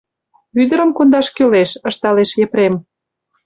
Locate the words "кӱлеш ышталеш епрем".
1.35-2.73